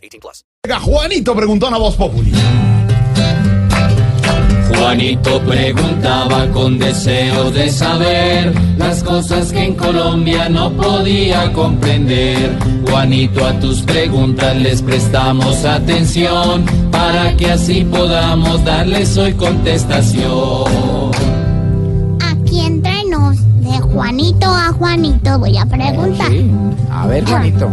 [0.00, 0.44] 18 plus.
[0.82, 2.32] Juanito preguntó a Voz Populi.
[4.80, 12.56] Juanito preguntaba con deseo de saber las cosas que en Colombia no podía comprender.
[12.88, 21.10] Juanito, a tus preguntas les prestamos atención para que así podamos darles hoy contestación.
[22.20, 26.32] Aquí entre nos, de Juanito a Juanito, voy a preguntar.
[26.90, 27.70] A ver, Juanito.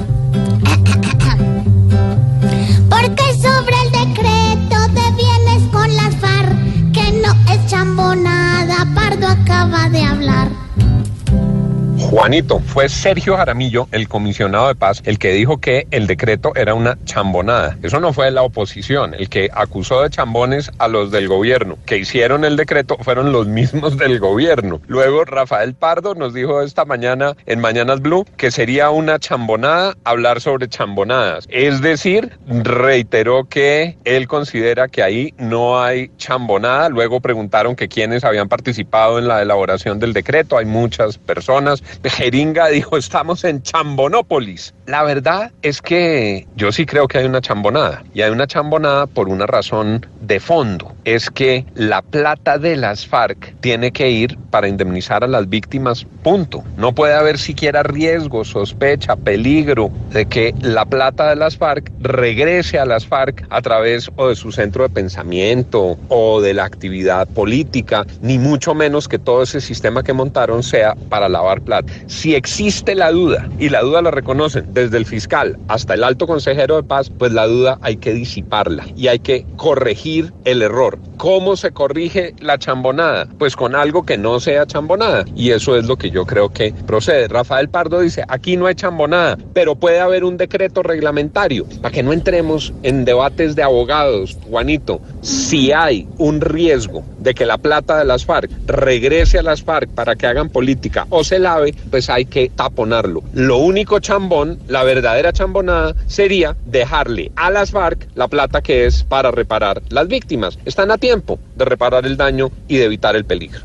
[12.10, 16.74] Juanito, fue Sergio Jaramillo, el comisionado de paz, el que dijo que el decreto era
[16.74, 17.77] una chambonada.
[17.84, 19.14] Eso no fue la oposición.
[19.14, 23.48] El que acusó de chambones a los del gobierno que hicieron el decreto fueron los
[23.48, 24.80] mismos del gobierno.
[24.88, 30.40] Luego Rafael Pardo nos dijo esta mañana en Mañanas Blue que sería una chambonada hablar
[30.40, 31.46] sobre chambonadas.
[31.49, 36.88] Es decir, reiteró que él considera que ahí no hay chambonada.
[36.88, 40.58] Luego preguntaron que quiénes habían participado en la elaboración del decreto.
[40.58, 41.84] Hay muchas personas.
[42.03, 44.73] Jeringa dijo, estamos en Chambonópolis.
[44.85, 48.03] La verdad es que yo sí creo que hay una chambonada.
[48.13, 50.93] Y hay una chambonada por una razón de fondo.
[51.03, 56.05] Es que la plata de las FARC tiene que ir para indemnizar a las víctimas,
[56.23, 56.63] punto.
[56.77, 62.79] No puede haber siquiera riesgo, sospecha, peligro de que la plata de las FARC regrese
[62.79, 67.28] a las FARC a través o de su centro de pensamiento o de la actividad
[67.28, 71.87] política, ni mucho menos que todo ese sistema que montaron sea para lavar plata.
[72.08, 76.28] Si existe la duda, y la duda la reconocen desde el fiscal hasta el alto
[76.28, 81.00] consejero de paz, pues la duda hay que disiparla y hay que corregir el error.
[81.18, 83.28] ¿Cómo se corrige la chambonada?
[83.40, 85.26] Pues con algo que no sea chambonada.
[85.36, 87.28] Y eso es lo que yo creo que procede.
[87.28, 91.66] Rafael Pardo dice, aquí no hay chambonada, pero puede haber un decreto reglamentario.
[91.82, 97.48] Para que no entremos en debates de abogados, Juanito, si hay un riesgo de que
[97.48, 101.40] la plata de las FARC regrese a las FARC para que hagan política o se
[101.40, 103.24] lave, pues hay que taponarlo.
[103.34, 109.04] Lo único chambón, la verdadera chambonada, sería dejarle a las FARC la plata que es
[109.04, 110.60] para reparar las víctimas.
[110.64, 111.06] Están a tiempo
[111.56, 113.62] de reparar el daño y de evitar el peligro.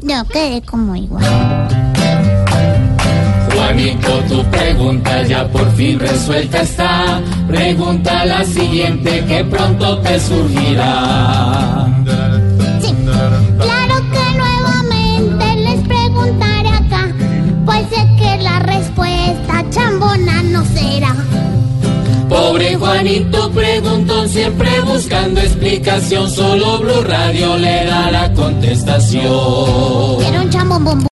[0.00, 1.24] Yo quedé como igual.
[3.54, 7.22] Juanito, tu pregunta ya por fin resuelta está.
[7.48, 11.83] Pregunta la siguiente que pronto te surgirá.
[22.54, 26.30] Pobre Juanito preguntó siempre buscando explicación.
[26.30, 29.26] Solo Blue Radio le da la contestación.
[29.26, 30.54] Un.